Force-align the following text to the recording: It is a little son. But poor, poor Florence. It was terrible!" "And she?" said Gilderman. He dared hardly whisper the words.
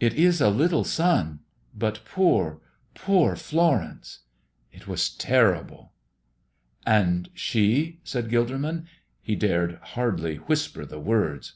It 0.00 0.14
is 0.14 0.40
a 0.40 0.50
little 0.50 0.82
son. 0.82 1.38
But 1.72 2.04
poor, 2.04 2.60
poor 2.96 3.36
Florence. 3.36 4.24
It 4.72 4.88
was 4.88 5.08
terrible!" 5.08 5.92
"And 6.84 7.30
she?" 7.32 8.00
said 8.02 8.28
Gilderman. 8.28 8.86
He 9.22 9.36
dared 9.36 9.78
hardly 9.94 10.38
whisper 10.38 10.84
the 10.84 10.98
words. 10.98 11.52